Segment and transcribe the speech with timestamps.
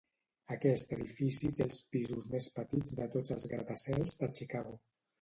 [0.53, 4.79] Aquest edifici té els pisos més petits de tots els gratacels de Chicago.